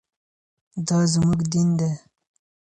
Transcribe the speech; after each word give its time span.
دا 0.87 0.99
زموږ 1.13 1.39
دین 1.51 1.69
دی. 1.79 1.91